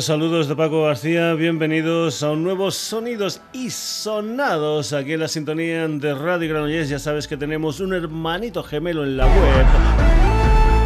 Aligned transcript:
Saludos 0.00 0.48
de 0.48 0.56
Paco 0.56 0.82
García, 0.82 1.32
bienvenidos 1.34 2.22
a 2.22 2.30
un 2.32 2.44
nuevo 2.44 2.70
Sonidos 2.70 3.40
y 3.52 3.70
Sonados 3.70 4.92
aquí 4.92 5.14
en 5.14 5.20
la 5.20 5.28
sintonía 5.28 5.88
de 5.88 6.14
Radio 6.14 6.50
Granollers. 6.50 6.90
Ya 6.90 6.98
sabes 6.98 7.26
que 7.26 7.36
tenemos 7.36 7.80
un 7.80 7.92
hermanito 7.94 8.62
gemelo 8.62 9.04
en 9.04 9.16
la 9.16 9.26
web 9.26 9.66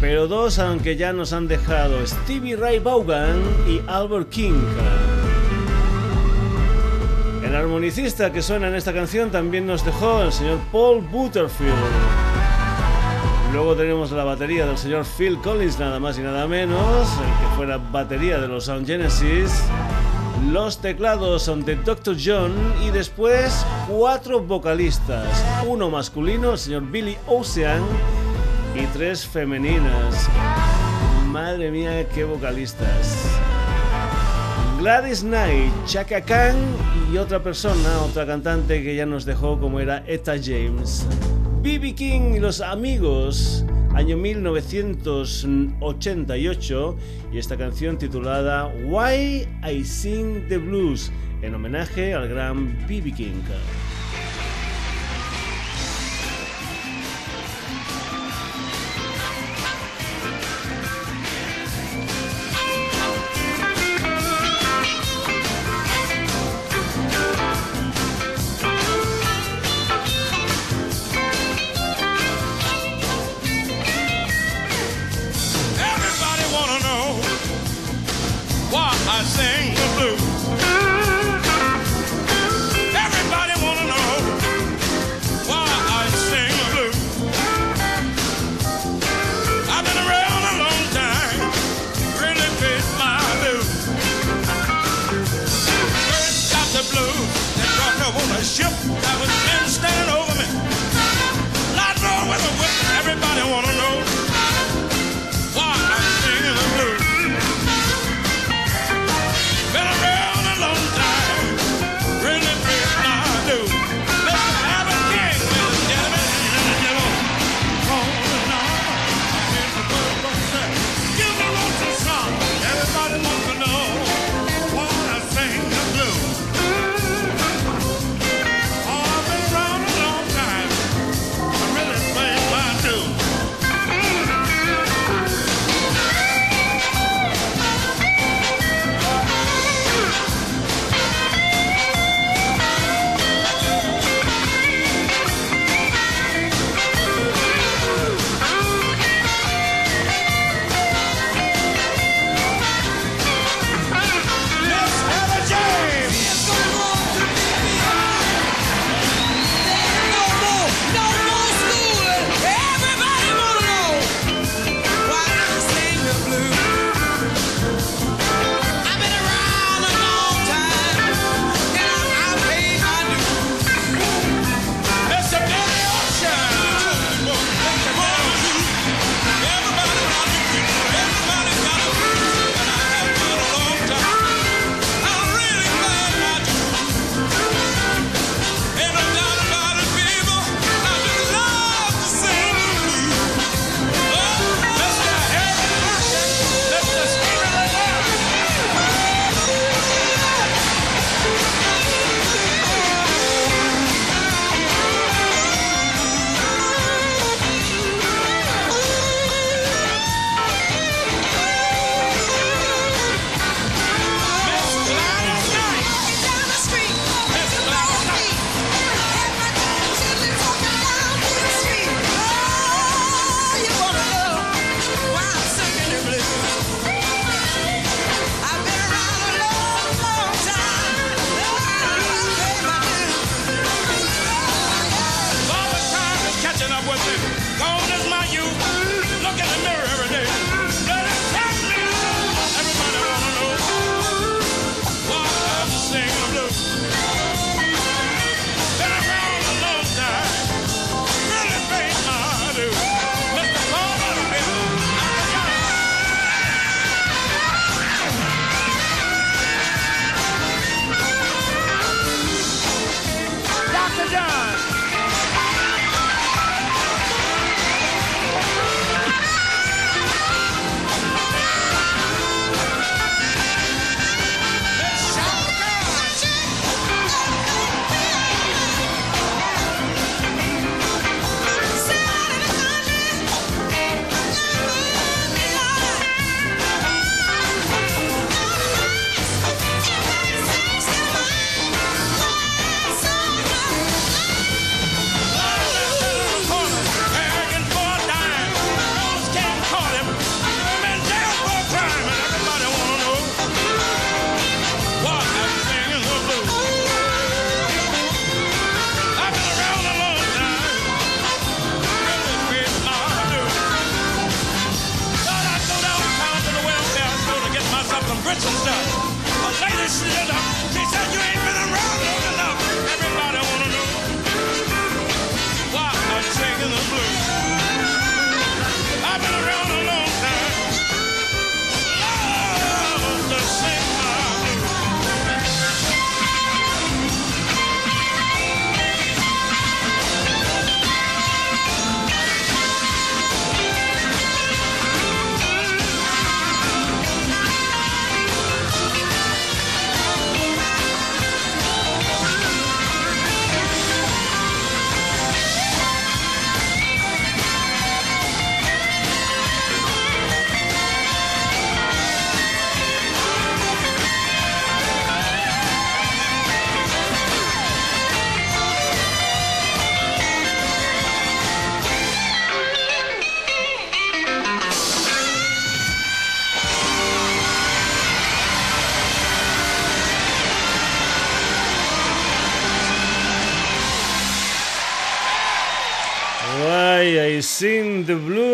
Pero 0.00 0.26
dos, 0.26 0.58
aunque 0.58 0.96
ya 0.96 1.12
nos 1.12 1.32
han 1.32 1.46
dejado, 1.46 2.04
Stevie 2.04 2.56
Ray 2.56 2.80
Vaughan 2.80 3.40
y 3.68 3.80
Albert 3.86 4.30
King. 4.30 4.60
El 7.44 7.54
armonicista 7.54 8.32
que 8.32 8.42
suena 8.42 8.66
en 8.66 8.74
esta 8.74 8.92
canción 8.92 9.30
también 9.30 9.64
nos 9.64 9.84
dejó 9.84 10.22
el 10.22 10.32
señor 10.32 10.58
Paul 10.72 11.02
Butterfield. 11.02 12.29
Luego 13.52 13.74
tenemos 13.74 14.12
la 14.12 14.24
batería 14.24 14.64
del 14.64 14.78
señor 14.78 15.04
Phil 15.04 15.38
Collins, 15.38 15.78
nada 15.78 15.98
más 15.98 16.18
y 16.18 16.22
nada 16.22 16.46
menos, 16.46 17.08
el 17.18 17.48
que 17.48 17.56
fuera 17.56 17.78
batería 17.78 18.38
de 18.38 18.46
los 18.46 18.64
Sound 18.64 18.86
Genesis. 18.86 19.64
Los 20.50 20.78
teclados 20.78 21.42
son 21.42 21.64
de 21.64 21.76
Dr. 21.76 22.16
John 22.22 22.52
y 22.86 22.90
después 22.90 23.66
cuatro 23.88 24.40
vocalistas, 24.40 25.44
uno 25.66 25.90
masculino, 25.90 26.52
el 26.52 26.58
señor 26.58 26.82
Billy 26.90 27.16
Ocean, 27.26 27.82
y 28.74 28.86
tres 28.86 29.26
femeninas. 29.26 30.28
Madre 31.26 31.70
mía, 31.70 32.08
qué 32.08 32.24
vocalistas. 32.24 33.39
Gladys 34.80 35.22
Knight, 35.22 35.70
Chaka 35.84 36.22
Khan 36.22 36.56
y 37.12 37.18
otra 37.18 37.42
persona, 37.42 38.00
otra 38.00 38.24
cantante 38.24 38.82
que 38.82 38.96
ya 38.96 39.04
nos 39.04 39.26
dejó 39.26 39.60
como 39.60 39.78
era 39.78 40.02
Etta 40.06 40.36
James. 40.42 41.06
BB 41.62 41.94
King 41.94 42.36
y 42.36 42.40
los 42.40 42.62
amigos, 42.62 43.62
año 43.94 44.16
1988, 44.16 46.96
y 47.30 47.36
esta 47.36 47.58
canción 47.58 47.98
titulada 47.98 48.72
Why 48.86 49.46
I 49.70 49.84
Sing 49.84 50.48
the 50.48 50.56
Blues, 50.56 51.12
en 51.42 51.54
homenaje 51.54 52.14
al 52.14 52.30
gran 52.30 52.74
BB 52.86 53.14
King. 53.14 53.42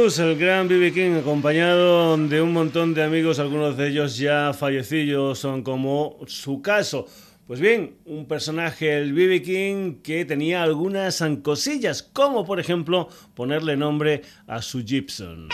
El 0.07 0.39
gran 0.39 0.69
B.B. 0.69 0.93
King, 0.93 1.17
acompañado 1.19 2.17
de 2.17 2.41
un 2.41 2.53
montón 2.53 2.95
de 2.95 3.03
amigos, 3.03 3.41
algunos 3.41 3.77
de 3.77 3.89
ellos 3.89 4.17
ya 4.17 4.53
fallecidos, 4.53 5.41
son 5.41 5.65
como 5.65 6.17
su 6.29 6.63
caso. 6.63 7.09
Pues 7.49 7.59
bien, 7.59 7.97
un 8.05 8.27
personaje, 8.27 8.97
el 8.97 9.13
B.B. 9.13 9.43
King, 9.43 9.95
que 10.05 10.25
tenía 10.25 10.63
algunas 10.63 11.25
cosillas, 11.43 12.05
como 12.05 12.47
por 12.47 12.61
ejemplo 12.61 13.09
ponerle 13.35 13.77
nombre 13.77 14.23
a 14.47 14.63
su 14.63 14.85
Gibson. 14.85 15.49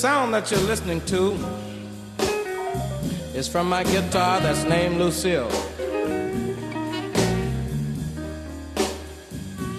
Song 0.00 0.30
that 0.30 0.50
you're 0.50 0.60
listening 0.60 0.98
to 1.02 1.36
is 3.34 3.46
from 3.46 3.68
my 3.68 3.84
guitar 3.84 4.40
that's 4.40 4.64
named 4.64 4.96
Lucille. 4.96 5.50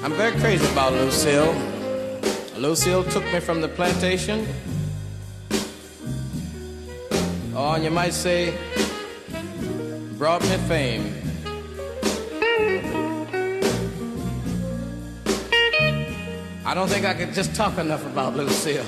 I'm 0.04 0.14
very 0.14 0.40
crazy 0.40 0.64
about 0.74 0.94
Lucille. 0.94 1.52
Lucille 2.56 3.04
took 3.06 3.24
me 3.34 3.40
from 3.40 3.62
the 3.62 3.68
plantation. 3.68 4.46
Oh, 7.56 7.72
and 7.72 7.84
you 7.84 7.90
might 7.90 8.14
say, 8.14 8.56
brought 10.20 10.44
me 10.44 10.58
fame. 10.68 11.16
I 16.64 16.76
don't 16.76 16.90
think 16.90 17.08
I 17.08 17.16
could 17.16 17.34
just 17.34 17.56
talk 17.56 17.80
enough 17.80 18.06
about 18.06 18.36
Lucille. 18.36 18.86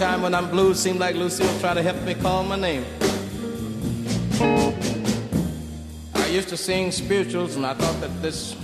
Sometime 0.00 0.22
when 0.22 0.34
I'm 0.34 0.48
blue, 0.50 0.72
seems 0.72 0.98
like 0.98 1.14
Lucille 1.14 1.60
try 1.60 1.74
to 1.74 1.82
help 1.82 2.00
me 2.04 2.14
call 2.14 2.42
my 2.42 2.56
name. 2.56 2.86
I 6.14 6.26
used 6.28 6.48
to 6.48 6.56
sing 6.56 6.90
spirituals, 6.90 7.56
and 7.56 7.66
I 7.66 7.74
thought 7.74 8.00
that 8.00 8.22
this 8.22 8.56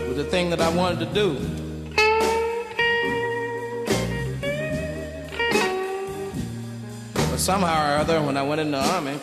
was 0.00 0.16
the 0.16 0.24
thing 0.24 0.48
that 0.48 0.62
I 0.62 0.74
wanted 0.74 1.00
to 1.00 1.12
do. 1.12 1.34
But 7.12 7.36
somehow 7.36 7.96
or 7.96 7.98
other, 7.98 8.22
when 8.22 8.38
I 8.38 8.42
went 8.42 8.62
in 8.62 8.70
the 8.70 8.78
army, 8.78 9.20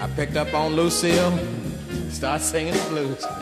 I 0.00 0.06
picked 0.14 0.36
up 0.36 0.54
on 0.54 0.76
Lucille, 0.76 1.36
started 2.10 2.44
singing 2.44 2.74
the 2.74 2.88
blues. 2.90 3.41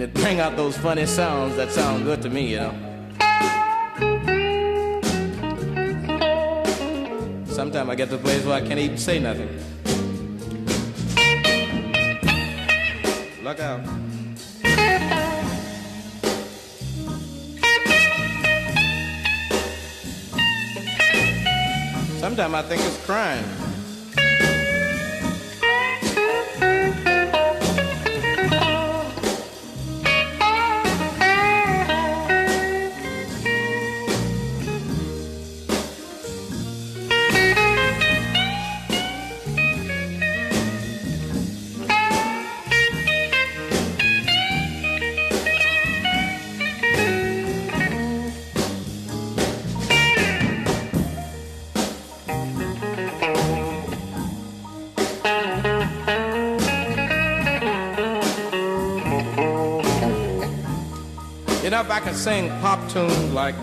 it 0.00 0.14
bring 0.14 0.40
out 0.40 0.56
those 0.56 0.76
funny 0.76 1.06
sounds 1.06 1.56
that 1.56 1.70
sound 1.72 2.04
good 2.04 2.22
to 2.22 2.30
me, 2.30 2.52
you 2.52 2.56
know. 2.58 2.74
Sometimes 7.46 7.90
I 7.90 7.94
get 7.94 8.08
to 8.10 8.14
a 8.14 8.18
place 8.18 8.44
where 8.44 8.54
I 8.54 8.60
can't 8.60 8.78
even 8.78 8.96
say 8.96 9.18
nothing. 9.18 9.48
Look 13.42 13.60
out. 13.60 13.84
Sometimes 22.20 22.54
I 22.54 22.62
think 22.62 22.80
it's 22.82 23.04
crying. 23.04 23.61
I 61.92 62.00
could 62.00 62.16
sing 62.16 62.48
pop 62.62 62.88
tunes 62.88 63.32
like 63.34 63.54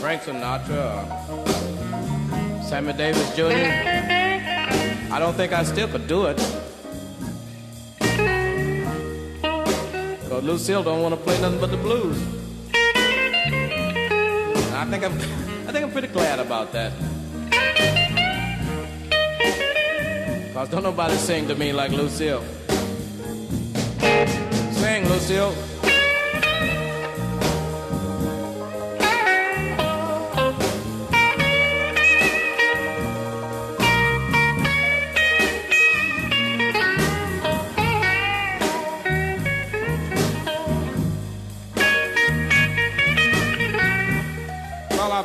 Frank 0.00 0.22
Sinatra 0.22 1.04
or 1.28 2.62
Sammy 2.62 2.94
Davis 2.94 3.36
Jr., 3.36 3.44
I 5.12 5.18
don't 5.18 5.34
think 5.34 5.52
I 5.52 5.64
still 5.64 5.86
could 5.86 6.06
do 6.08 6.24
it. 6.24 6.38
Lucille 10.42 10.82
don't 10.82 11.02
want 11.02 11.14
to 11.14 11.20
play 11.20 11.38
nothing 11.42 11.60
but 11.60 11.70
the 11.70 11.76
blues. 11.76 12.16
I 14.72 14.86
think 14.88 15.04
I'm, 15.04 15.12
I 15.68 15.72
think 15.72 15.84
I'm 15.84 15.92
pretty 15.92 16.08
glad 16.08 16.38
about 16.38 16.72
that. 16.72 16.92
Cause 20.54 20.70
don't 20.70 20.82
nobody 20.82 21.16
sing 21.16 21.46
to 21.48 21.54
me 21.54 21.74
like 21.74 21.90
Lucille. 21.90 22.42
Sing, 24.72 25.06
Lucille. 25.06 25.54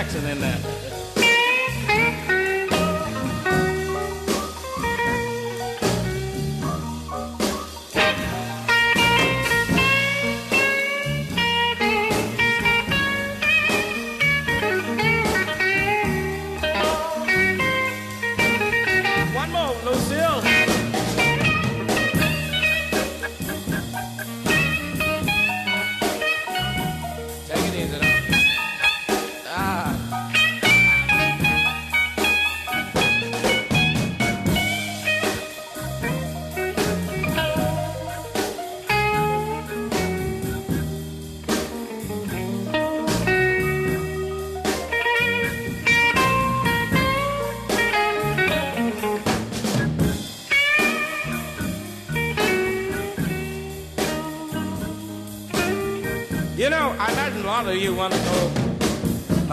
Jackson 0.00 0.24
in 0.30 0.40
there. 0.40 0.69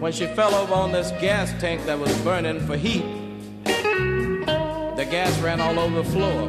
when 0.00 0.12
she 0.12 0.26
fell 0.26 0.54
over 0.54 0.74
on 0.74 0.92
this 0.92 1.10
gas 1.20 1.52
tank 1.60 1.84
that 1.86 1.98
was 1.98 2.16
burning 2.20 2.60
for 2.66 2.76
heat, 2.76 3.04
the 3.64 5.06
gas 5.10 5.36
ran 5.40 5.60
all 5.60 5.78
over 5.78 6.02
the 6.02 6.10
floor. 6.10 6.48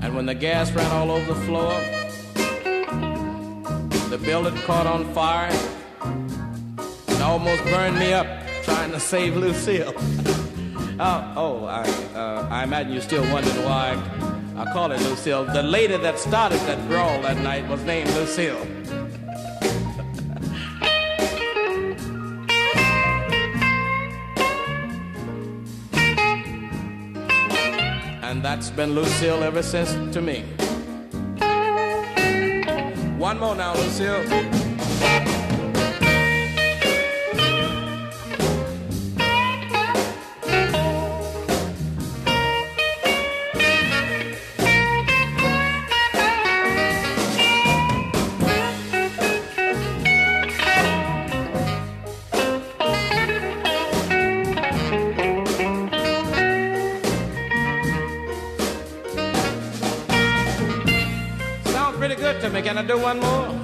And 0.00 0.16
when 0.16 0.24
the 0.26 0.34
gas 0.34 0.72
ran 0.72 0.90
all 0.90 1.10
over 1.10 1.34
the 1.34 1.40
floor, 1.42 1.72
the 4.08 4.18
building 4.18 4.56
caught 4.62 4.86
on 4.86 5.12
fire 5.12 5.52
and 7.08 7.22
almost 7.22 7.62
burned 7.64 7.98
me 7.98 8.14
up 8.14 8.26
trying 8.62 8.90
to 8.90 9.00
save 9.00 9.36
Lucille. 9.36 9.92
oh, 10.98 11.32
oh 11.36 11.64
I, 11.66 11.82
uh, 12.14 12.48
I 12.50 12.64
imagine 12.64 12.92
you're 12.92 13.02
still 13.02 13.30
wondering 13.32 13.64
why 13.64 13.90
I 13.92 14.29
call 14.66 14.92
it 14.92 15.00
Lucille. 15.02 15.44
The 15.44 15.62
lady 15.62 15.96
that 15.96 16.18
started 16.18 16.60
that 16.60 16.86
brawl 16.88 17.22
that 17.22 17.38
night 17.38 17.66
was 17.68 17.82
named 17.84 18.10
Lucille. 18.10 18.56
and 28.22 28.42
that's 28.42 28.70
been 28.70 28.94
Lucille 28.94 29.42
ever 29.42 29.62
since 29.62 29.92
to 30.14 30.20
me. 30.20 30.42
One 33.18 33.38
more 33.38 33.54
now, 33.54 33.74
Lucille. 33.74 35.39
To 62.40 62.48
me. 62.48 62.62
Can 62.62 62.78
I 62.78 62.82
do 62.82 62.98
one 62.98 63.20
more? 63.20 63.59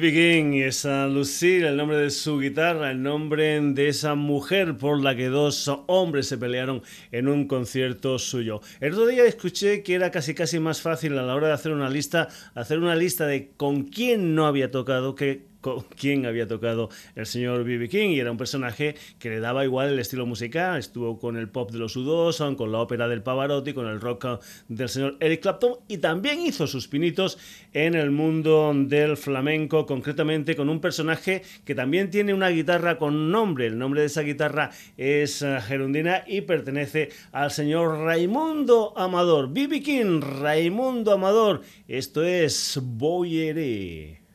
B.B. 0.00 0.12
King 0.12 0.52
y 0.52 0.62
esa 0.62 1.06
Lucille, 1.06 1.68
el 1.68 1.78
nombre 1.78 1.96
de 1.96 2.10
su 2.10 2.38
guitarra, 2.38 2.90
el 2.90 3.02
nombre 3.02 3.58
de 3.62 3.88
esa 3.88 4.14
mujer 4.14 4.76
por 4.76 5.02
la 5.02 5.16
que 5.16 5.28
dos 5.28 5.70
hombres 5.86 6.28
se 6.28 6.36
pelearon 6.36 6.82
en 7.12 7.28
un 7.28 7.46
concierto 7.46 8.18
suyo. 8.18 8.60
El 8.80 8.92
otro 8.92 9.06
día 9.06 9.24
escuché 9.24 9.82
que 9.82 9.94
era 9.94 10.10
casi 10.10 10.34
casi 10.34 10.58
más 10.58 10.82
fácil 10.82 11.16
a 11.16 11.22
la 11.22 11.34
hora 11.34 11.46
de 11.46 11.54
hacer 11.54 11.72
una 11.72 11.88
lista, 11.88 12.28
hacer 12.54 12.78
una 12.78 12.94
lista 12.94 13.26
de 13.26 13.52
con 13.56 13.84
quién 13.84 14.34
no 14.34 14.46
había 14.46 14.70
tocado 14.70 15.14
que 15.14 15.46
con 15.66 15.80
quién 15.98 16.26
había 16.26 16.46
tocado 16.46 16.90
el 17.16 17.26
señor 17.26 17.64
B.B. 17.64 17.88
King 17.88 18.10
y 18.10 18.20
era 18.20 18.30
un 18.30 18.36
personaje 18.36 18.94
que 19.18 19.30
le 19.30 19.40
daba 19.40 19.64
igual 19.64 19.88
el 19.88 19.98
estilo 19.98 20.24
musical, 20.24 20.78
estuvo 20.78 21.18
con 21.18 21.36
el 21.36 21.48
pop 21.48 21.72
de 21.72 21.78
los 21.78 21.96
U2, 21.96 22.54
con 22.54 22.70
la 22.70 22.78
ópera 22.78 23.08
del 23.08 23.24
Pavarotti, 23.24 23.72
con 23.72 23.88
el 23.88 24.00
rock 24.00 24.40
del 24.68 24.88
señor 24.88 25.16
Eric 25.18 25.40
Clapton 25.42 25.80
y 25.88 25.98
también 25.98 26.40
hizo 26.40 26.68
sus 26.68 26.86
pinitos 26.86 27.36
en 27.72 27.96
el 27.96 28.12
mundo 28.12 28.72
del 28.76 29.16
flamenco, 29.16 29.86
concretamente 29.86 30.54
con 30.54 30.68
un 30.68 30.80
personaje 30.80 31.42
que 31.64 31.74
también 31.74 32.10
tiene 32.10 32.32
una 32.32 32.50
guitarra 32.50 32.96
con 32.96 33.32
nombre, 33.32 33.66
el 33.66 33.76
nombre 33.76 34.02
de 34.02 34.06
esa 34.06 34.22
guitarra 34.22 34.70
es 34.96 35.42
eh, 35.42 35.58
Gerundina 35.66 36.22
y 36.28 36.42
pertenece 36.42 37.08
al 37.32 37.50
señor 37.50 38.04
Raimundo 38.04 38.96
Amador, 38.96 39.52
B.B. 39.52 39.82
King, 39.82 40.20
Raimundo 40.20 41.10
Amador, 41.10 41.62
esto 41.88 42.22
es 42.22 42.78
Boyeré. 42.80 44.25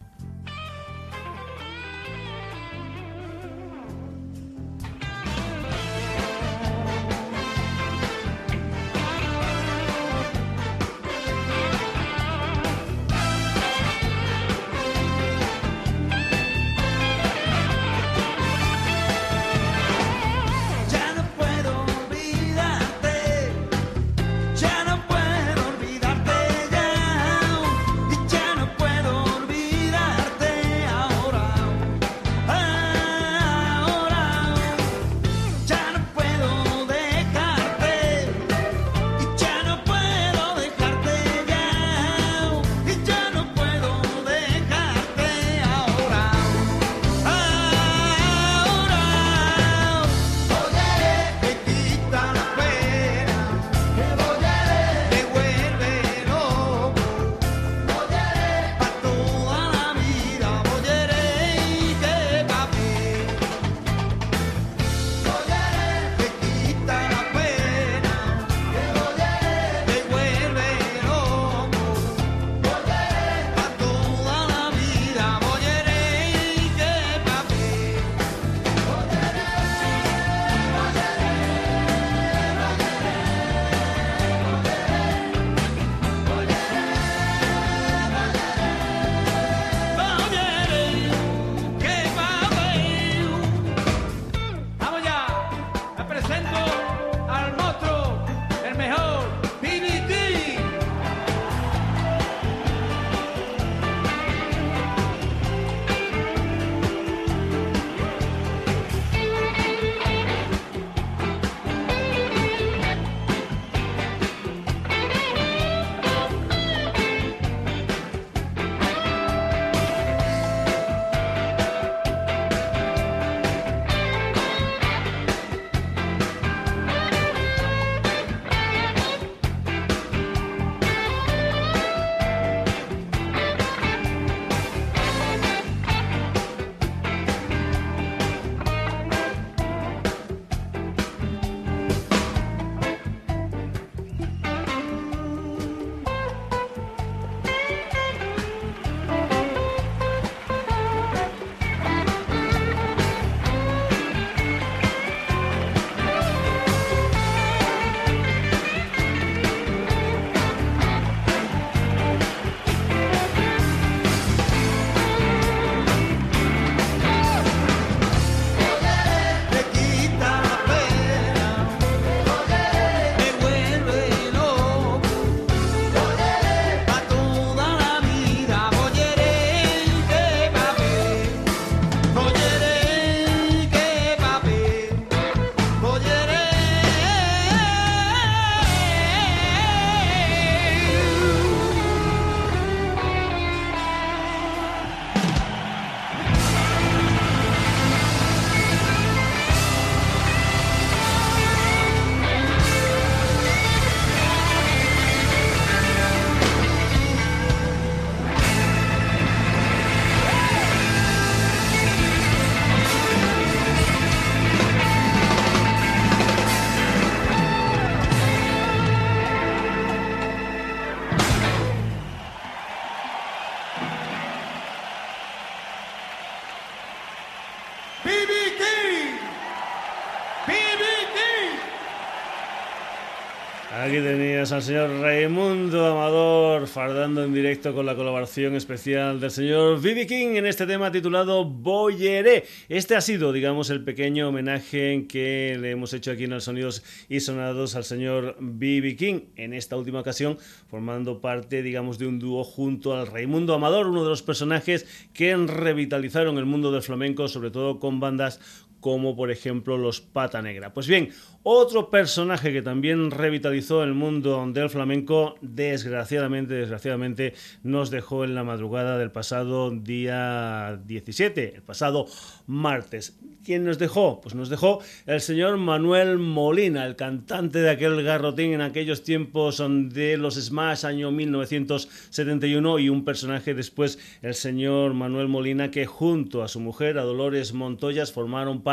Al 234.62 234.66
señor 234.68 235.00
Raimundo 235.02 235.88
Amador 235.88 236.68
fardando 236.68 237.24
en 237.24 237.34
directo 237.34 237.74
con 237.74 237.84
la 237.84 237.96
colaboración 237.96 238.56
especial 238.56 239.20
del 239.20 239.32
señor 239.32 239.82
Vivi 239.82 240.06
King 240.06 240.36
en 240.36 240.46
este 240.46 240.68
tema 240.68 240.92
titulado 240.92 241.46
Boyeré. 241.46 242.46
Este 242.70 242.96
ha 242.96 243.02
sido, 243.02 243.34
digamos, 243.34 243.72
el 243.72 243.84
pequeño 243.84 244.30
homenaje 244.30 245.08
que 245.10 245.58
le 245.60 245.72
hemos 245.72 245.94
hecho 245.94 246.12
aquí 246.12 246.26
en 246.26 246.30
los 246.30 246.44
Sonidos 246.44 246.84
y 247.10 247.22
Sonados 247.22 247.76
al 247.76 247.86
señor 247.86 248.36
Vivi 248.40 248.96
King. 248.96 249.22
En 249.36 249.54
esta 249.54 249.78
última 249.78 250.02
ocasión, 250.02 250.38
formando 250.70 251.22
parte, 251.22 251.64
digamos, 251.64 251.98
de 251.98 252.06
un 252.06 252.20
dúo 252.20 252.44
junto 252.44 252.94
al 252.94 253.08
Raimundo 253.08 253.56
Amador, 253.56 253.88
uno 253.88 254.04
de 254.04 254.10
los 254.12 254.22
personajes 254.22 254.86
que 255.12 255.36
revitalizaron 255.36 256.38
el 256.38 256.46
mundo 256.46 256.72
del 256.72 256.84
flamenco, 256.84 257.28
sobre 257.28 257.50
todo 257.50 257.80
con 257.80 258.00
bandas 258.00 258.40
como 258.82 259.16
por 259.16 259.32
ejemplo 259.32 259.78
los 259.78 260.02
Pata 260.02 260.42
Negra. 260.42 260.74
Pues 260.74 260.88
bien, 260.88 261.12
otro 261.44 261.90
personaje 261.90 262.52
que 262.52 262.62
también 262.62 263.10
revitalizó 263.10 263.84
el 263.84 263.94
mundo 263.94 264.46
del 264.54 264.70
flamenco, 264.70 265.36
desgraciadamente, 265.42 266.54
desgraciadamente, 266.56 267.34
nos 267.64 267.90
dejó 267.90 268.26
en 268.26 268.36
la 268.36 268.44
madrugada 268.44 268.98
del 268.98 269.12
pasado 269.12 269.72
día 269.72 270.80
17, 270.86 271.56
el 271.56 271.62
pasado 271.62 272.06
martes. 272.48 273.18
¿Quién 273.44 273.66
nos 273.66 273.80
dejó? 273.80 274.22
Pues 274.22 274.36
nos 274.36 274.50
dejó 274.50 274.84
el 275.08 275.20
señor 275.20 275.58
Manuel 275.58 276.20
Molina, 276.20 276.86
el 276.86 276.96
cantante 276.96 277.60
de 277.60 277.72
aquel 277.72 278.04
garrotín 278.04 278.54
en 278.54 278.62
aquellos 278.62 279.04
tiempos 279.04 279.64
de 279.68 280.18
los 280.18 280.36
Smash, 280.36 280.86
año 280.86 281.10
1971, 281.12 282.78
y 282.78 282.90
un 282.90 283.04
personaje 283.04 283.56
después, 283.56 283.98
el 284.22 284.36
señor 284.36 284.94
Manuel 284.94 285.28
Molina, 285.28 285.72
que 285.72 285.88
junto 285.88 286.44
a 286.44 286.48
su 286.48 286.60
mujer, 286.60 287.00
a 287.00 287.04
Dolores 287.04 287.54
Montoyas, 287.54 288.12
formaron 288.12 288.62
parte, 288.62 288.71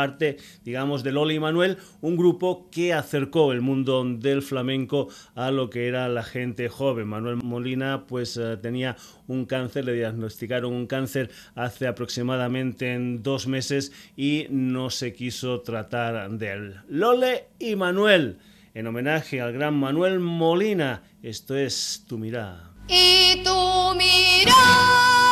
digamos, 0.63 1.03
de 1.03 1.11
Loli 1.11 1.35
y 1.35 1.39
Manuel, 1.39 1.77
un 2.01 2.17
grupo 2.17 2.69
que 2.71 2.93
acercó 2.93 3.51
el 3.51 3.61
mundo 3.61 4.03
del 4.05 4.41
flamenco 4.41 5.09
a 5.35 5.51
lo 5.51 5.69
que 5.69 5.87
era 5.87 6.07
la 6.09 6.23
gente 6.23 6.69
joven. 6.69 7.07
Manuel 7.07 7.37
Molina 7.37 8.05
pues 8.07 8.37
eh, 8.37 8.57
tenía 8.57 8.95
un 9.27 9.45
cáncer, 9.45 9.85
le 9.85 9.93
diagnosticaron 9.93 10.73
un 10.73 10.87
cáncer 10.87 11.29
hace 11.55 11.87
aproximadamente 11.87 12.97
dos 13.19 13.47
meses 13.47 13.91
y 14.15 14.47
no 14.49 14.89
se 14.89 15.13
quiso 15.13 15.61
tratar 15.61 16.29
de 16.31 16.51
él. 16.51 16.75
Lole 16.89 17.45
y 17.59 17.75
Manuel, 17.75 18.39
en 18.73 18.87
homenaje 18.87 19.41
al 19.41 19.53
gran 19.53 19.75
Manuel 19.75 20.19
Molina, 20.19 21.03
esto 21.21 21.55
es 21.55 22.05
Tu 22.07 22.17
mirada. 22.17 22.71
Y 22.87 23.43
tu 23.43 23.95
mirada 23.95 25.28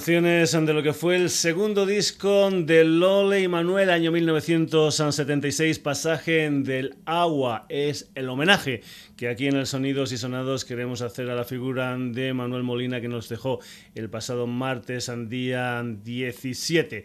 canciones 0.00 0.52
de 0.52 0.72
lo 0.72 0.82
que 0.82 0.94
fue 0.94 1.14
el 1.16 1.28
segundo 1.28 1.84
disco 1.84 2.50
de 2.50 2.84
Lole 2.84 3.42
y 3.42 3.48
Manuel, 3.48 3.90
año 3.90 4.10
1976, 4.10 5.78
Pasaje 5.78 6.48
del 6.50 6.96
Agua. 7.04 7.66
Es 7.68 8.10
el 8.14 8.30
homenaje 8.30 8.80
que 9.18 9.28
aquí 9.28 9.46
en 9.48 9.56
el 9.56 9.66
Sonidos 9.66 10.12
y 10.12 10.16
Sonados 10.16 10.64
queremos 10.64 11.02
hacer 11.02 11.28
a 11.28 11.34
la 11.34 11.44
figura 11.44 11.98
de 11.98 12.32
Manuel 12.32 12.62
Molina 12.62 13.02
que 13.02 13.08
nos 13.08 13.28
dejó 13.28 13.60
el 13.94 14.08
pasado 14.08 14.46
martes, 14.46 15.12
día 15.28 15.82
17. 15.84 17.04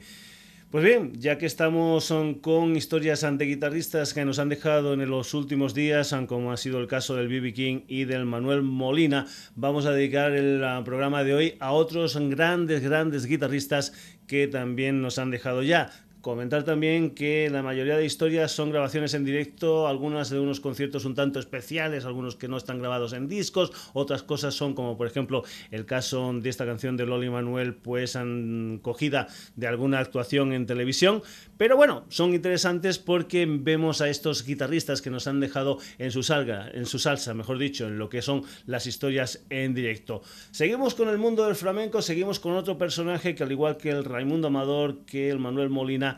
Pues 0.76 0.84
bien, 0.84 1.14
ya 1.18 1.38
que 1.38 1.46
estamos 1.46 2.14
con 2.42 2.76
historias 2.76 3.24
ante 3.24 3.46
guitarristas 3.46 4.14
que 4.14 4.26
nos 4.26 4.40
han 4.40 4.50
dejado 4.50 4.94
en 4.94 5.10
los 5.10 5.34
últimos 5.34 5.74
días, 5.74 6.14
como 6.28 6.52
ha 6.52 6.58
sido 6.58 6.82
el 6.82 6.88
caso 6.88 7.16
del 7.16 7.30
B.B. 7.30 7.54
King 7.54 7.82
y 7.88 8.04
del 8.04 8.26
Manuel 8.26 8.62
Molina, 8.62 9.26
vamos 9.56 9.86
a 9.86 9.94
dedicar 9.94 10.34
el 10.34 10.62
programa 10.84 11.24
de 11.24 11.34
hoy 11.34 11.56
a 11.62 11.72
otros 11.72 12.18
grandes, 12.18 12.82
grandes 12.82 13.26
guitarristas 13.26 13.94
que 14.28 14.50
también 14.50 15.02
nos 15.02 15.18
han 15.18 15.32
dejado 15.32 15.64
ya. 15.64 15.92
Comentar 16.26 16.64
también 16.64 17.12
que 17.12 17.52
la 17.52 17.62
mayoría 17.62 17.98
de 17.98 18.04
historias 18.04 18.52
son 18.52 18.72
grabaciones 18.72 19.14
en 19.14 19.26
directo, 19.26 19.88
algunas 19.88 20.32
de 20.32 20.40
unos 20.40 20.60
conciertos 20.60 21.06
un 21.06 21.14
tanto 21.14 21.38
especiales, 21.38 22.04
algunos 22.04 22.36
que 22.36 22.48
no 22.48 22.58
están 22.58 22.80
grabados 22.80 23.14
en 23.14 23.28
discos, 23.28 23.72
otras 23.94 24.24
cosas 24.24 24.56
son 24.56 24.74
como 24.74 24.98
por 24.98 25.06
ejemplo 25.06 25.44
el 25.70 25.86
caso 25.86 26.34
de 26.34 26.50
esta 26.50 26.66
canción 26.66 26.98
de 26.98 27.06
Loli 27.06 27.30
Manuel, 27.30 27.76
pues 27.76 28.16
han 28.16 28.80
cogida 28.82 29.28
de 29.56 29.68
alguna 29.68 30.00
actuación 30.00 30.52
en 30.52 30.66
televisión, 30.66 31.22
pero 31.58 31.78
bueno, 31.78 32.06
son 32.10 32.34
interesantes 32.34 32.98
porque 32.98 33.46
vemos 33.48 34.02
a 34.02 34.10
estos 34.10 34.44
guitarristas 34.48 35.04
que 35.04 35.12
nos 35.12 35.28
han 35.28 35.40
dejado 35.40 35.78
en 36.00 36.10
su 36.10 36.24
salga, 36.24 36.72
en 36.74 36.88
su 36.88 36.98
salsa, 36.98 37.36
mejor 37.36 37.60
dicho, 37.60 37.88
en 37.88 38.00
lo 38.00 38.10
que 38.10 38.24
son 38.24 38.42
las 38.66 38.88
historias 38.88 39.46
en 39.52 39.76
directo. 39.76 40.24
Seguimos 40.50 40.96
con 40.96 41.08
el 41.08 41.20
mundo 41.20 41.46
del 41.46 41.54
flamenco, 41.56 42.02
seguimos 42.02 42.40
con 42.40 42.54
otro 42.54 42.80
personaje 42.80 43.36
que 43.36 43.44
al 43.44 43.52
igual 43.52 43.78
que 43.78 43.92
el 43.92 44.04
Raimundo 44.04 44.48
Amador, 44.48 45.06
que 45.06 45.30
el 45.30 45.38
Manuel 45.38 45.70
Molina, 45.70 46.15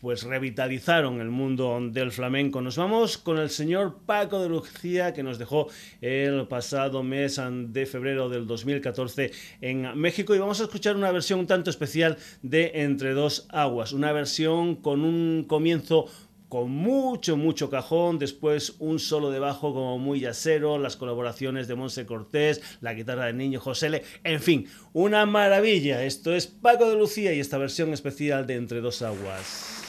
pues 0.00 0.22
revitalizaron 0.22 1.20
el 1.20 1.30
mundo 1.30 1.78
del 1.90 2.12
flamenco. 2.12 2.60
Nos 2.60 2.76
vamos 2.76 3.18
con 3.18 3.38
el 3.38 3.50
señor 3.50 3.98
Paco 4.06 4.40
de 4.40 4.48
Lucía 4.48 5.12
que 5.12 5.22
nos 5.22 5.38
dejó 5.38 5.68
el 6.00 6.46
pasado 6.46 7.02
mes 7.02 7.40
de 7.68 7.86
febrero 7.86 8.28
del 8.28 8.46
2014 8.46 9.32
en 9.60 9.98
México 9.98 10.34
y 10.34 10.38
vamos 10.38 10.60
a 10.60 10.64
escuchar 10.64 10.96
una 10.96 11.10
versión 11.10 11.40
un 11.40 11.46
tanto 11.46 11.70
especial 11.70 12.16
de 12.42 12.70
Entre 12.74 13.12
dos 13.12 13.46
aguas, 13.50 13.92
una 13.92 14.12
versión 14.12 14.76
con 14.76 15.00
un 15.00 15.44
comienzo 15.48 16.06
con 16.48 16.70
mucho, 16.70 17.36
mucho 17.36 17.70
cajón, 17.70 18.18
después 18.18 18.76
un 18.78 18.98
solo 18.98 19.30
de 19.30 19.38
bajo 19.38 19.72
como 19.74 19.98
muy 19.98 20.20
yacero, 20.20 20.78
las 20.78 20.96
colaboraciones 20.96 21.68
de 21.68 21.74
Monse 21.74 22.06
Cortés, 22.06 22.62
la 22.80 22.94
guitarra 22.94 23.26
de 23.26 23.32
Niño 23.32 23.60
José 23.60 23.88
en 24.24 24.40
fin, 24.40 24.66
una 24.92 25.24
maravilla. 25.26 26.04
Esto 26.04 26.34
es 26.34 26.46
Paco 26.46 26.88
de 26.88 26.96
Lucía 26.96 27.32
y 27.32 27.40
esta 27.40 27.58
versión 27.58 27.92
especial 27.92 28.46
de 28.46 28.56
Entre 28.56 28.80
dos 28.80 29.02
aguas. 29.02 29.82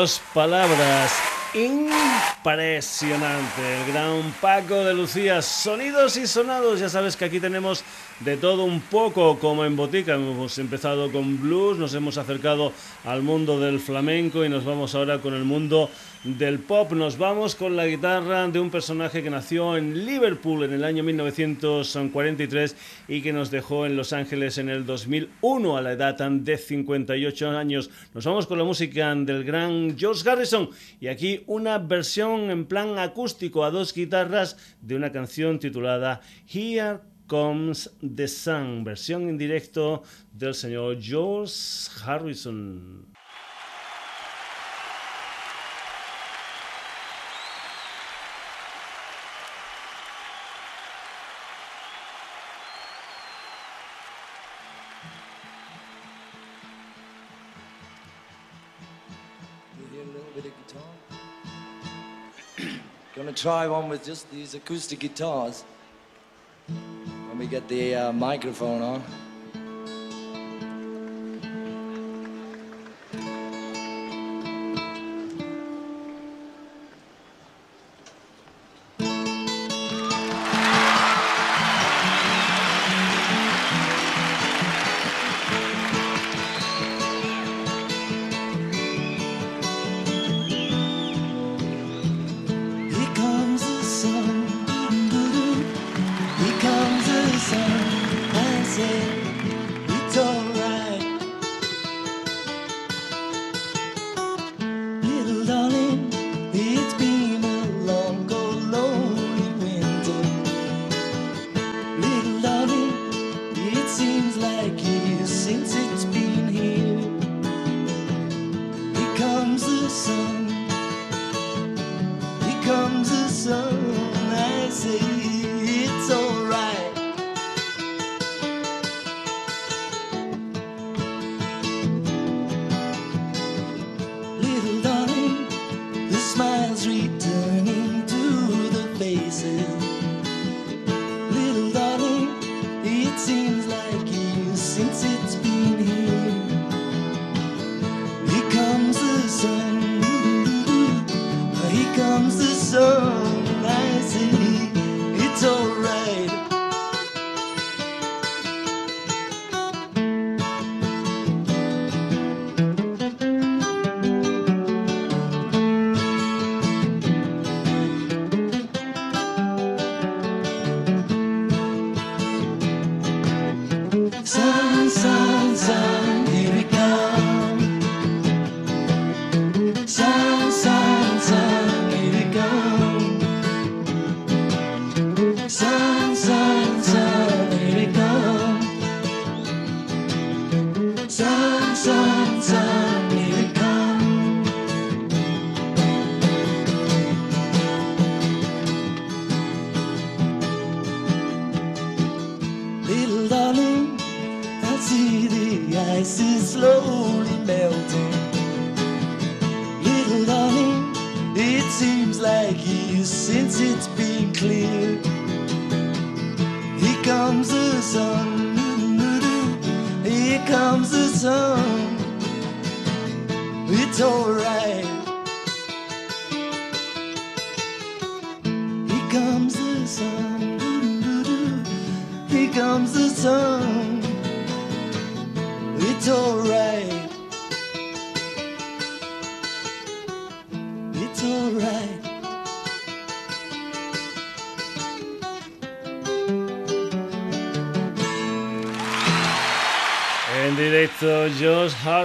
Dos 0.00 0.22
palabras, 0.32 1.12
impresionante. 1.52 3.60
El 3.60 3.92
gran 3.92 4.32
Paco 4.40 4.76
de 4.76 4.94
Lucía, 4.94 5.42
sonidos 5.42 6.16
y 6.16 6.26
sonados. 6.26 6.80
Ya 6.80 6.88
sabes 6.88 7.16
que 7.16 7.26
aquí 7.26 7.38
tenemos 7.38 7.84
de 8.20 8.36
todo 8.36 8.64
un 8.64 8.80
poco 8.80 9.38
como 9.38 9.64
en 9.64 9.76
botica. 9.76 10.14
Hemos 10.14 10.58
empezado 10.58 11.10
con 11.10 11.40
blues, 11.40 11.78
nos 11.78 11.94
hemos 11.94 12.18
acercado 12.18 12.72
al 13.04 13.22
mundo 13.22 13.58
del 13.58 13.80
flamenco 13.80 14.44
y 14.44 14.48
nos 14.48 14.64
vamos 14.64 14.94
ahora 14.94 15.18
con 15.18 15.32
el 15.34 15.44
mundo 15.44 15.90
del 16.24 16.58
pop. 16.58 16.92
Nos 16.92 17.16
vamos 17.16 17.54
con 17.54 17.76
la 17.76 17.86
guitarra 17.86 18.46
de 18.48 18.60
un 18.60 18.70
personaje 18.70 19.22
que 19.22 19.30
nació 19.30 19.76
en 19.76 20.04
Liverpool 20.04 20.64
en 20.64 20.74
el 20.74 20.84
año 20.84 21.02
1943 21.02 22.76
y 23.08 23.22
que 23.22 23.32
nos 23.32 23.50
dejó 23.50 23.86
en 23.86 23.96
Los 23.96 24.12
Ángeles 24.12 24.58
en 24.58 24.68
el 24.68 24.84
2001 24.84 25.76
a 25.76 25.80
la 25.80 25.92
edad 25.92 26.18
de 26.30 26.58
58 26.58 27.50
años. 27.50 27.90
Nos 28.12 28.26
vamos 28.26 28.46
con 28.46 28.58
la 28.58 28.64
música 28.64 29.14
del 29.14 29.44
gran 29.44 29.96
George 29.98 30.28
Harrison 30.28 30.68
y 31.00 31.06
aquí 31.06 31.42
una 31.46 31.78
versión 31.78 32.50
en 32.50 32.66
plan 32.66 32.98
acústico 32.98 33.64
a 33.64 33.70
dos 33.70 33.94
guitarras 33.94 34.58
de 34.82 34.96
una 34.96 35.10
canción 35.10 35.58
titulada 35.58 36.20
Here 36.52 37.09
Comes 37.30 37.88
the 38.02 38.26
Sun, 38.26 38.82
versión 38.82 39.28
en 39.28 39.38
directo 39.38 40.02
del 40.32 40.52
señor 40.52 41.00
George 41.00 41.54
Harrison. 42.04 43.06
Try 63.36 63.68
one 63.68 63.88
with 63.88 64.04
just 64.04 64.28
these 64.32 64.54
acoustic 64.54 64.98
guitars 64.98 65.64
get 67.50 67.66
the 67.66 67.96
uh, 67.96 68.12
microphone 68.12 68.80
on. 68.80 69.19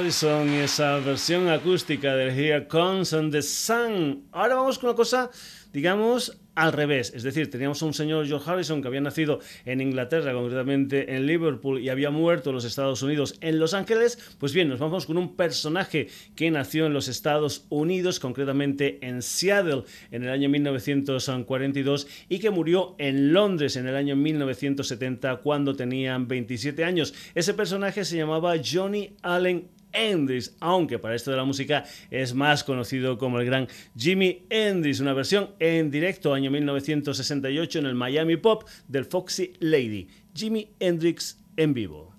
Harrison 0.05 0.53
y 0.53 0.57
esa 0.57 0.99
versión 0.99 1.49
acústica 1.49 2.15
del 2.15 2.29
Here 2.29 2.67
Comes 2.67 3.11
and 3.11 3.31
the 3.31 3.41
Sun. 3.41 4.27
Ahora 4.31 4.53
vamos 4.53 4.77
con 4.77 4.89
una 4.89 4.95
cosa, 4.95 5.31
digamos, 5.73 6.37
al 6.53 6.73
revés. 6.73 7.11
Es 7.15 7.23
decir, 7.23 7.49
teníamos 7.49 7.81
a 7.81 7.87
un 7.87 7.93
señor 7.95 8.27
George 8.27 8.47
Harrison 8.47 8.83
que 8.83 8.87
había 8.87 9.01
nacido 9.01 9.39
en 9.65 9.81
Inglaterra, 9.81 10.31
concretamente 10.33 11.15
en 11.15 11.25
Liverpool, 11.25 11.79
y 11.79 11.89
había 11.89 12.11
muerto 12.11 12.51
en 12.51 12.55
los 12.55 12.65
Estados 12.65 13.01
Unidos, 13.01 13.35
en 13.41 13.57
Los 13.57 13.73
Ángeles. 13.73 14.19
Pues 14.37 14.53
bien, 14.53 14.69
nos 14.69 14.77
vamos 14.77 15.07
con 15.07 15.17
un 15.17 15.35
personaje 15.35 16.07
que 16.35 16.51
nació 16.51 16.85
en 16.85 16.93
los 16.93 17.07
Estados 17.07 17.65
Unidos, 17.69 18.19
concretamente 18.19 18.99
en 19.01 19.23
Seattle, 19.23 19.85
en 20.11 20.23
el 20.23 20.29
año 20.29 20.49
1942, 20.49 22.07
y 22.29 22.37
que 22.37 22.51
murió 22.51 22.95
en 22.99 23.33
Londres 23.33 23.75
en 23.75 23.87
el 23.87 23.95
año 23.95 24.15
1970, 24.15 25.37
cuando 25.37 25.75
tenían 25.75 26.27
27 26.27 26.83
años. 26.83 27.15
Ese 27.33 27.55
personaje 27.55 28.05
se 28.05 28.17
llamaba 28.17 28.53
Johnny 28.63 29.15
Allen 29.23 29.67
Endris, 29.95 30.55
aunque 30.59 30.99
para 30.99 31.15
esto 31.15 31.31
de 31.31 31.37
la 31.37 31.43
música 31.43 31.85
es 32.11 32.33
más 32.33 32.63
conocido 32.63 33.17
como 33.17 33.39
el 33.39 33.45
gran 33.45 33.67
Jimmy 33.97 34.43
Endris, 34.49 34.99
una 34.99 35.13
versión 35.13 35.51
en 35.59 35.89
directo 35.89 36.33
año 36.33 36.51
1968 36.51 37.79
en 37.79 37.85
el 37.85 37.95
Miami 37.95 38.37
Pop 38.37 38.67
del 38.87 39.05
Foxy 39.05 39.53
Lady, 39.59 40.07
Jimmy 40.33 40.69
Hendrix 40.79 41.39
en 41.57 41.73
vivo. 41.73 42.14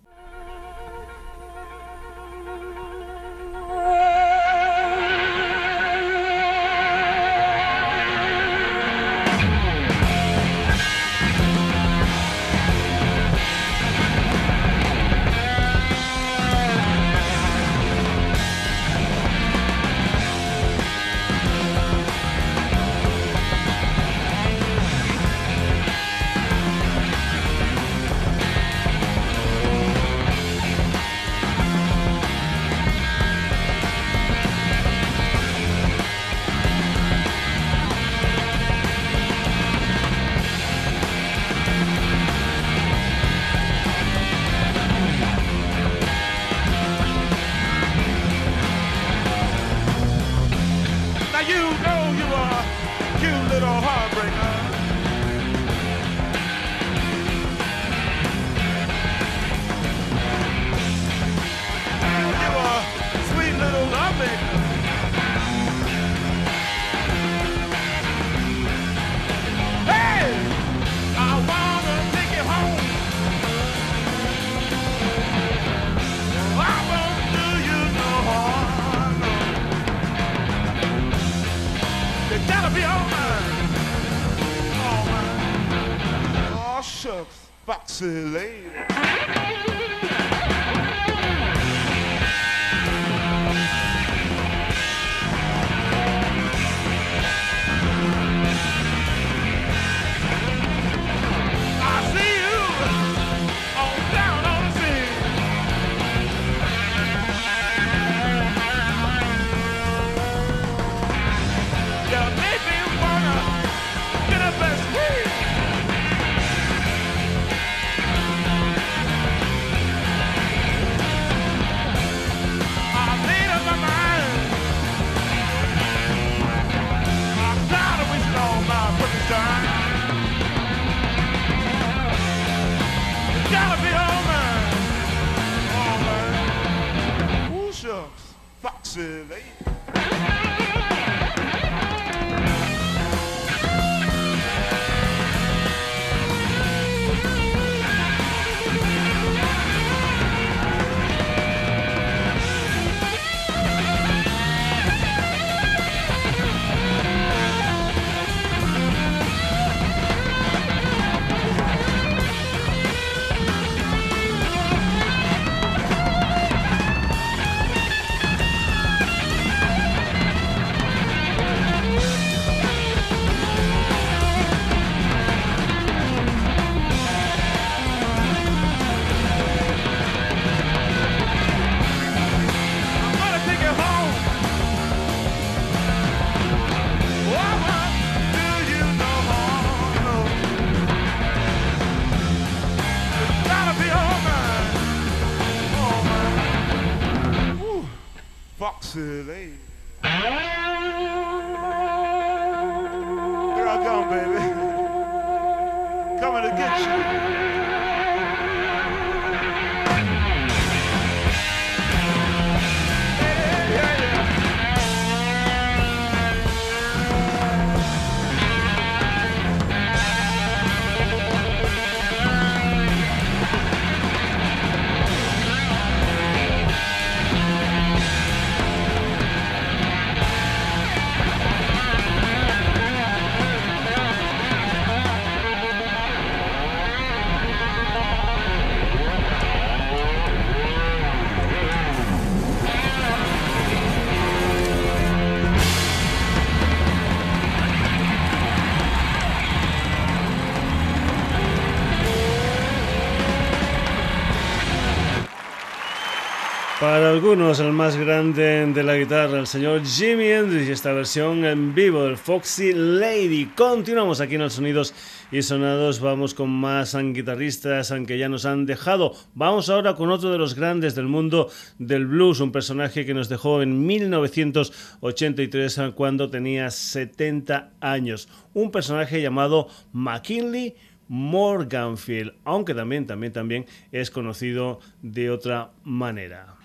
Algunos, 257.17 257.61
el 257.61 257.73
más 257.73 257.97
grande 257.97 258.67
de 258.67 258.83
la 258.83 258.95
guitarra, 258.95 259.39
el 259.39 259.47
señor 259.47 259.83
Jimi 259.87 260.27
Hendrix, 260.27 260.69
y 260.69 260.73
esta 260.73 260.93
versión 260.93 261.47
en 261.47 261.75
vivo 261.75 262.05
del 262.05 262.19
Foxy 262.19 262.75
Lady. 262.75 263.47
Continuamos 263.57 264.21
aquí 264.21 264.35
en 264.35 264.43
los 264.43 264.53
Sonidos 264.53 264.93
y 265.33 265.41
Sonados, 265.41 266.01
vamos 266.01 266.35
con 266.35 266.51
más 266.51 266.95
guitarristas 266.95 267.95
que 268.07 268.19
ya 268.19 268.29
nos 268.29 268.45
han 268.45 268.67
dejado. 268.67 269.15
Vamos 269.35 269.71
ahora 269.71 269.95
con 269.95 270.11
otro 270.11 270.31
de 270.31 270.37
los 270.37 270.55
grandes 270.55 270.95
del 270.95 271.07
mundo 271.07 271.49
del 271.79 272.07
blues, 272.07 272.41
un 272.41 272.53
personaje 272.53 273.07
que 273.07 273.15
nos 273.15 273.31
dejó 273.31 273.63
en 273.63 273.87
1983 273.87 275.81
cuando 275.95 276.29
tenía 276.29 276.71
70 276.71 277.71
años. 277.81 278.29
Un 278.53 278.71
personaje 278.71 279.23
llamado 279.23 279.69
McKinley 279.95 280.75
Morganfield, 281.09 282.35
aunque 282.45 282.75
también, 282.75 283.07
también, 283.07 283.33
también 283.33 283.65
es 283.91 284.11
conocido 284.11 284.81
de 285.01 285.31
otra 285.31 285.71
manera. 285.83 286.56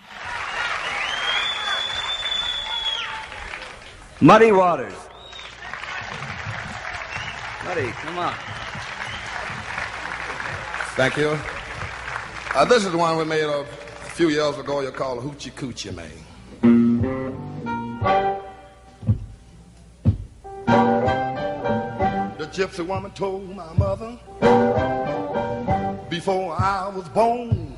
Muddy 4.24 4.52
Waters. 4.52 4.94
Muddy, 7.66 7.88
come 7.92 8.20
on. 8.20 8.34
Thank 10.96 11.18
you. 11.18 11.38
Uh, 12.54 12.66
this 12.66 12.86
is 12.86 12.92
the 12.92 12.98
one 12.98 13.18
we 13.18 13.26
made 13.26 13.46
a 13.46 13.66
few 14.14 14.30
years 14.30 14.58
ago. 14.60 14.82
You 14.82 14.92
call 14.92 15.20
Hoochie 15.20 15.52
Coochie 15.54 15.92
Man. 15.96 16.12
The 22.38 22.46
gypsy 22.48 22.86
woman 22.86 23.12
told 23.12 23.56
my 23.56 23.74
mother 23.74 24.20
before 26.10 26.54
I 26.60 26.90
was 26.90 27.08
born, 27.10 27.76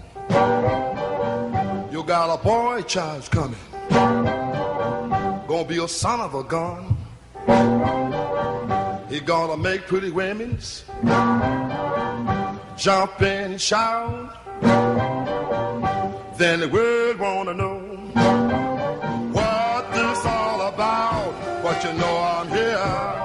you 1.93 2.03
got 2.03 2.33
a 2.33 2.43
boy 2.43 2.81
child 2.81 3.29
coming 3.29 3.55
gonna 5.47 5.65
be 5.67 5.77
a 5.77 5.87
son 5.87 6.19
of 6.19 6.33
a 6.33 6.43
gun. 6.43 6.97
He 9.07 9.19
gonna 9.19 9.55
make 9.55 9.85
pretty 9.85 10.09
women's 10.09 10.83
jump 12.75 13.21
and 13.21 13.61
shout. 13.61 14.35
Then 16.39 16.61
the 16.61 16.69
world 16.69 17.19
wanna 17.19 17.53
know 17.53 17.79
what 19.37 19.93
this 19.93 20.25
all 20.25 20.61
about. 20.73 21.61
But 21.61 21.83
you 21.83 21.93
know 21.93 22.17
I'm 22.17 22.47
here. 22.49 23.23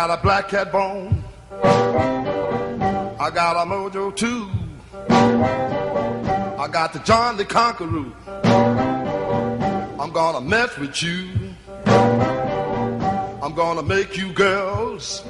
Got 0.00 0.16
a 0.16 0.22
black 0.22 0.48
cat 0.48 0.70
bone. 0.70 1.24
I 1.60 3.30
got 3.34 3.56
a 3.56 3.64
mojo 3.68 4.14
too. 4.14 4.48
I 5.10 6.68
got 6.70 6.92
the 6.92 7.00
John 7.00 7.36
the 7.36 7.44
Conqueror. 7.44 8.12
I'm 10.00 10.12
gonna 10.12 10.40
mess 10.40 10.78
with 10.78 11.02
you. 11.02 11.26
I'm 13.42 13.54
gonna 13.56 13.82
make 13.82 14.16
you 14.16 14.32
girls 14.32 15.24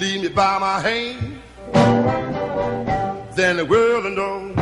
leave 0.00 0.22
me 0.22 0.28
by 0.28 0.58
my 0.60 0.78
hand. 0.78 1.40
Then 3.34 3.56
the 3.56 3.64
world 3.64 4.04
will 4.04 4.12
know. 4.12 4.54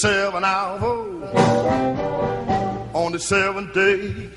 Seventh 0.00 0.46
hour, 0.46 0.78
on 2.94 3.12
the 3.12 3.18
seventh 3.18 3.74
day, 3.74 4.30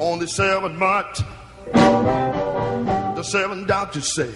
on 0.00 0.18
the 0.18 0.26
seventh 0.26 0.74
month, 0.74 1.22
the 1.72 3.22
seven 3.22 3.66
doctors 3.68 4.12
say 4.12 4.30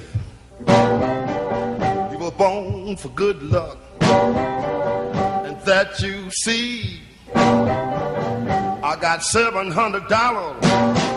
you 0.60 2.18
were 2.18 2.30
born 2.38 2.94
for 2.96 3.08
good 3.08 3.42
luck, 3.42 3.78
and 4.00 5.60
that 5.62 6.00
you 6.00 6.30
see, 6.30 7.00
I 7.34 8.96
got 9.00 9.24
seven 9.24 9.72
hundred 9.72 10.06
dollars. 10.06 11.11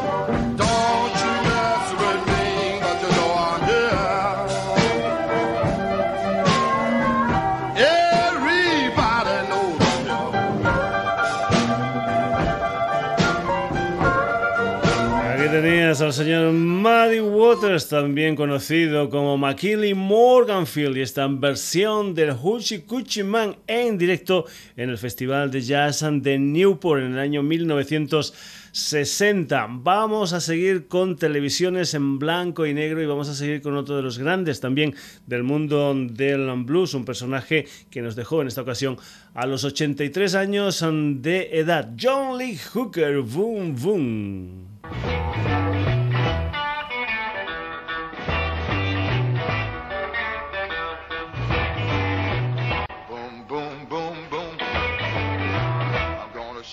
Al 15.55 16.11
señor 16.11 16.51
Muddy 16.51 17.21
Waters, 17.21 17.87
también 17.87 18.35
conocido 18.35 19.09
como 19.09 19.37
McKinley 19.37 19.93
Morganfield, 19.93 20.97
y 20.97 21.01
esta 21.01 21.25
versión 21.27 22.13
del 22.13 22.33
Hoochie 22.33 22.83
Coochie 22.83 23.23
Man 23.23 23.55
en 23.65 23.97
directo 23.97 24.47
en 24.75 24.89
el 24.89 24.97
Festival 24.97 25.49
de 25.51 25.61
Jazz 25.61 26.03
de 26.11 26.37
Newport 26.37 27.03
en 27.03 27.13
el 27.13 27.19
año 27.19 27.41
1960. 27.41 29.67
Vamos 29.69 30.33
a 30.33 30.41
seguir 30.41 30.89
con 30.89 31.15
televisiones 31.15 31.93
en 31.93 32.19
blanco 32.19 32.65
y 32.65 32.73
negro 32.73 33.01
y 33.01 33.05
vamos 33.05 33.29
a 33.29 33.33
seguir 33.33 33.61
con 33.61 33.77
otro 33.77 33.95
de 33.95 34.01
los 34.01 34.17
grandes 34.17 34.59
también 34.59 34.93
del 35.25 35.43
mundo 35.43 35.95
del 35.95 36.51
blues, 36.65 36.93
un 36.93 37.05
personaje 37.05 37.65
que 37.89 38.01
nos 38.01 38.17
dejó 38.17 38.41
en 38.41 38.49
esta 38.49 38.61
ocasión 38.61 38.97
a 39.33 39.45
los 39.45 39.63
83 39.63 40.35
años 40.35 40.85
de 41.21 41.47
edad, 41.53 41.91
John 41.97 42.37
Lee 42.37 42.59
Hooker, 42.73 43.21
boom, 43.21 43.73
boom. 43.81 44.74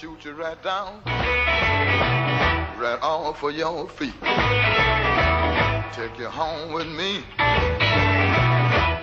Shoot 0.03 0.25
you 0.25 0.33
right 0.33 0.61
down, 0.63 1.01
right 2.77 2.99
off 3.03 3.43
of 3.43 3.55
your 3.55 3.89
feet. 3.89 4.15
Take 5.93 6.19
you 6.19 6.29
home 6.29 6.73
with 6.73 6.89
me, 6.89 7.23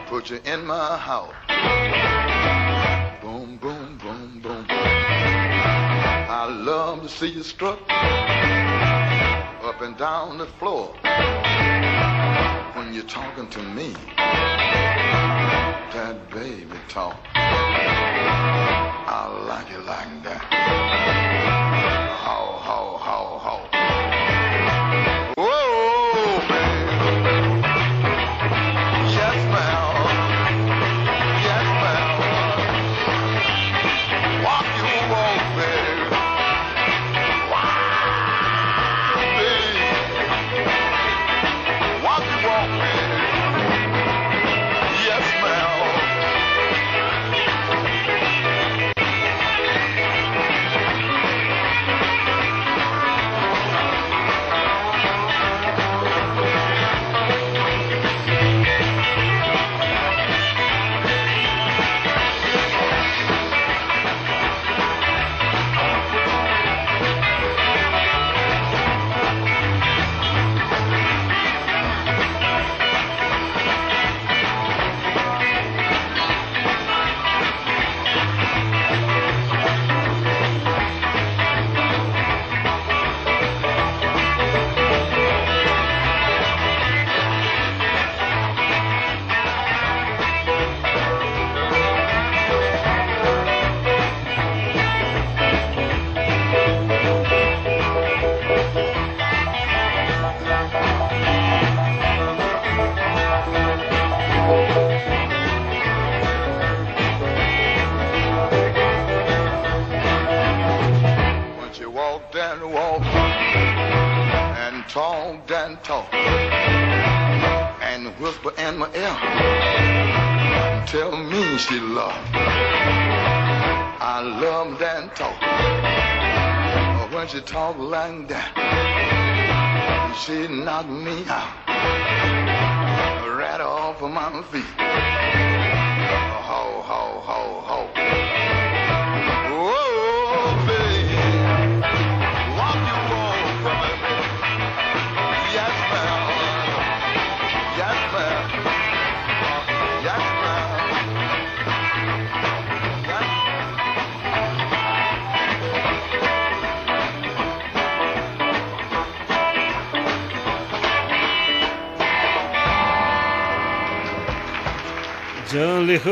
put 0.08 0.30
you 0.30 0.42
in 0.44 0.66
my 0.66 0.98
house. 0.98 1.34
Boom, 3.22 3.58
boom, 3.58 3.58
boom, 3.58 3.58
boom. 3.60 3.79
Love 6.70 7.02
to 7.02 7.10
see 7.10 7.30
you 7.30 7.42
strut 7.42 7.80
up 7.90 9.82
and 9.82 9.98
down 9.98 10.38
the 10.38 10.46
floor 10.46 10.94
when 12.76 12.94
you're 12.94 13.02
talking 13.06 13.48
to 13.50 13.60
me. 13.60 13.96
That 15.96 16.30
baby 16.30 16.78
talk. 16.88 17.20
I 17.34 19.26
like 19.48 19.72
it 19.72 19.84
like 19.84 20.24
that. 20.26 21.19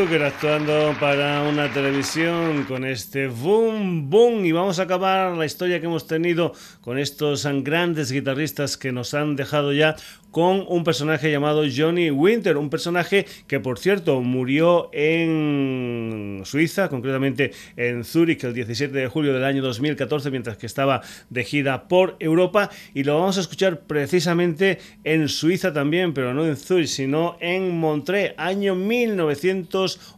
good 0.08 0.22
at 0.22 0.37
actuando 0.38 0.94
para 1.00 1.42
una 1.50 1.74
televisión 1.74 2.64
con 2.66 2.86
este 2.86 3.28
boom 3.28 4.08
boom. 4.08 4.46
Y 4.46 4.52
vamos 4.52 4.78
a 4.78 4.84
acabar 4.84 5.36
la 5.36 5.46
historia 5.48 5.80
que 5.80 5.88
hemos 5.88 6.06
tenido 6.06 6.54
con 6.82 7.00
estos 7.00 7.48
grandes 7.64 8.12
guitarristas 8.12 8.78
que 8.78 8.92
nos 8.92 9.16
han 9.16 9.36
dejado 9.36 9.74
ya 9.74 9.96
con 10.38 10.66
un 10.68 10.84
personaje 10.84 11.32
llamado 11.32 11.64
Johnny 11.76 12.12
Winter, 12.12 12.58
un 12.58 12.70
personaje 12.70 13.26
que 13.48 13.60
por 13.60 13.80
cierto 13.80 14.22
murió 14.22 14.90
en 14.94 16.44
Suiza, 16.46 16.90
concretamente 16.90 17.54
en 17.76 18.04
Zúrich 18.04 18.44
el 18.44 18.54
17 18.54 18.96
de 18.96 19.08
julio 19.08 19.34
del 19.34 19.44
año 19.44 19.64
2014 19.64 20.30
mientras 20.30 20.58
que 20.58 20.68
estaba 20.68 21.02
de 21.32 21.44
gira 21.44 21.88
por 21.88 22.18
Europa. 22.20 22.70
Y 22.94 23.04
lo 23.04 23.18
vamos 23.20 23.38
a 23.38 23.42
escuchar 23.42 23.80
precisamente 23.82 24.78
en 25.04 25.28
Suiza 25.28 25.74
también, 25.74 26.14
pero 26.14 26.36
no 26.36 26.46
en 26.46 26.56
Zúrich, 26.56 26.90
sino 26.90 27.38
en 27.40 27.76
Montreux, 27.80 28.36
año 28.38 28.76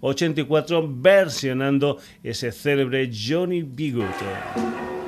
1984, 0.10 0.88
versionando 0.88 1.98
ese 2.24 2.52
célebre 2.52 3.10
Johnny 3.12 3.62
el 3.62 4.99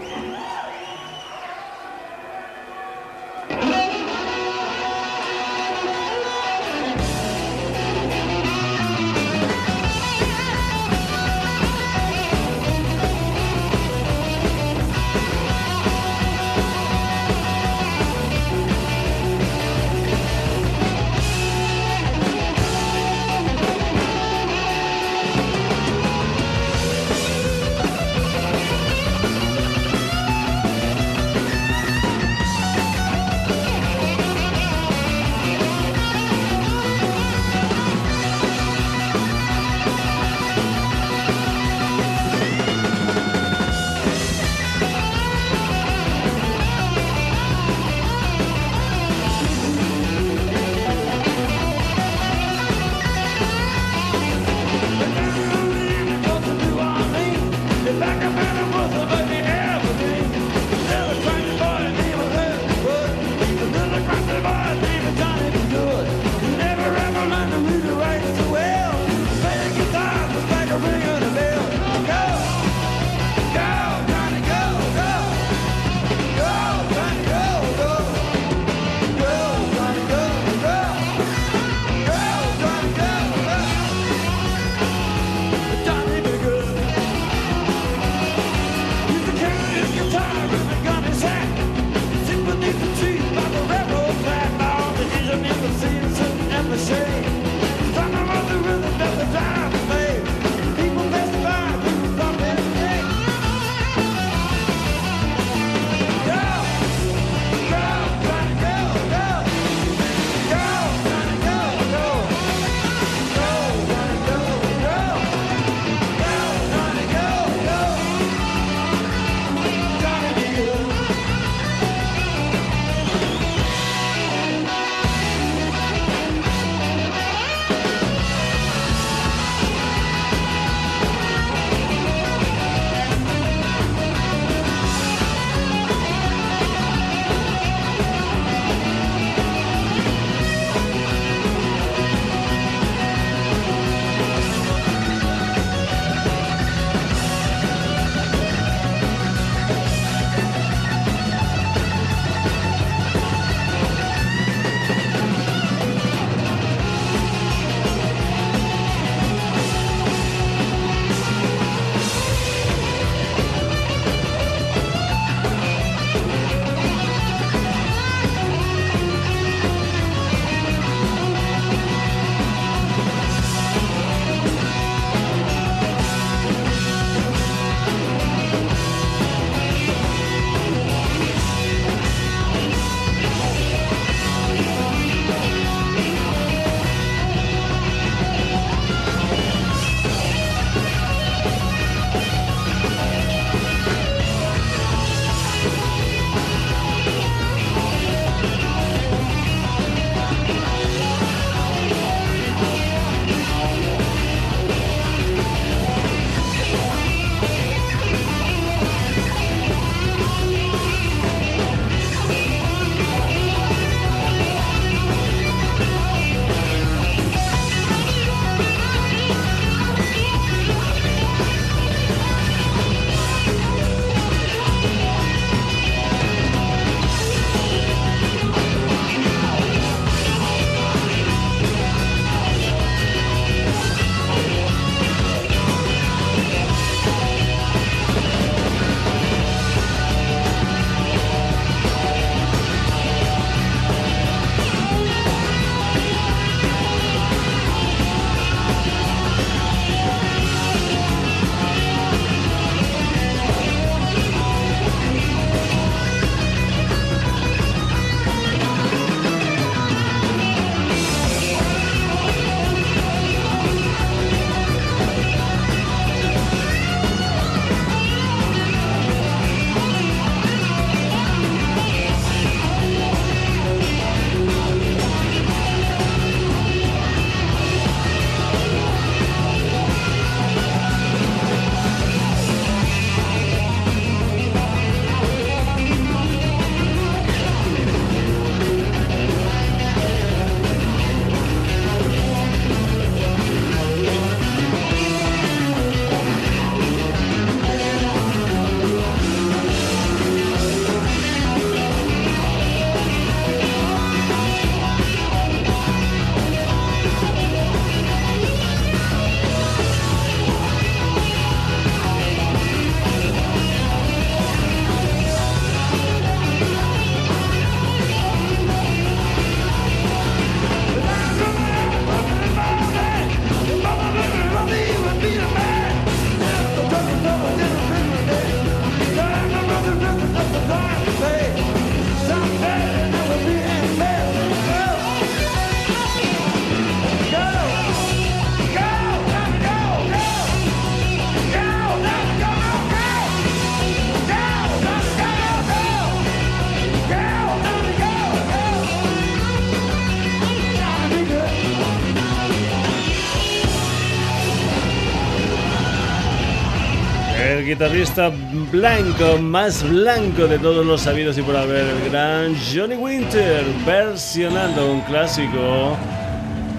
guitarrista 357.71 358.29
blanco, 358.69 359.37
más 359.39 359.81
blanco 359.89 360.45
de 360.45 360.59
todos 360.59 360.85
los 360.85 360.99
sabidos 360.99 361.37
y 361.37 361.41
por 361.41 361.55
haber, 361.55 361.85
el 361.85 362.11
gran 362.11 362.53
Johnny 362.53 362.95
Winter, 362.95 363.63
versionando 363.85 364.91
un 364.91 364.99
clásico 365.03 365.95